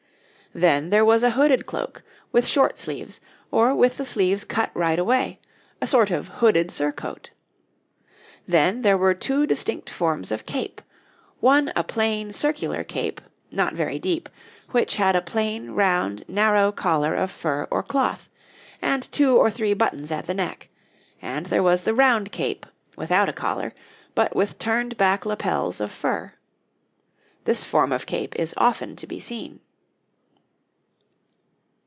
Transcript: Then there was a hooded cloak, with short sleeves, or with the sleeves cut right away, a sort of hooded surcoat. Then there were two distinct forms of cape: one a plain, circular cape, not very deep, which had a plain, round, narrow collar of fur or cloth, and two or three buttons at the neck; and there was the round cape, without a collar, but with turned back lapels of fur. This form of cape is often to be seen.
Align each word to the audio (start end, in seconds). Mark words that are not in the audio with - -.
Then 0.53 0.89
there 0.89 1.05
was 1.05 1.23
a 1.23 1.29
hooded 1.29 1.65
cloak, 1.65 2.03
with 2.33 2.45
short 2.45 2.77
sleeves, 2.77 3.21
or 3.51 3.73
with 3.73 3.95
the 3.95 4.05
sleeves 4.05 4.43
cut 4.43 4.69
right 4.73 4.99
away, 4.99 5.39
a 5.81 5.87
sort 5.87 6.11
of 6.11 6.27
hooded 6.27 6.69
surcoat. 6.69 7.29
Then 8.45 8.81
there 8.81 8.97
were 8.97 9.13
two 9.13 9.47
distinct 9.47 9.89
forms 9.89 10.29
of 10.29 10.45
cape: 10.45 10.81
one 11.39 11.71
a 11.73 11.85
plain, 11.85 12.33
circular 12.33 12.83
cape, 12.83 13.21
not 13.49 13.75
very 13.75 13.97
deep, 13.97 14.27
which 14.71 14.97
had 14.97 15.15
a 15.15 15.21
plain, 15.21 15.71
round, 15.71 16.25
narrow 16.27 16.73
collar 16.73 17.15
of 17.15 17.31
fur 17.31 17.65
or 17.71 17.81
cloth, 17.81 18.27
and 18.81 19.09
two 19.13 19.37
or 19.37 19.49
three 19.49 19.73
buttons 19.73 20.11
at 20.11 20.27
the 20.27 20.33
neck; 20.33 20.67
and 21.21 21.45
there 21.45 21.63
was 21.63 21.83
the 21.83 21.93
round 21.95 22.33
cape, 22.33 22.65
without 22.97 23.29
a 23.29 23.33
collar, 23.33 23.73
but 24.15 24.35
with 24.35 24.59
turned 24.59 24.97
back 24.97 25.25
lapels 25.25 25.79
of 25.79 25.93
fur. 25.93 26.33
This 27.45 27.63
form 27.63 27.93
of 27.93 28.05
cape 28.05 28.35
is 28.35 28.53
often 28.57 28.97
to 28.97 29.07
be 29.07 29.21
seen. 29.21 29.61